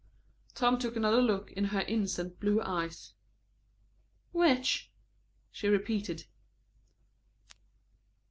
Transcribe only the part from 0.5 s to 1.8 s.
Tom took another look into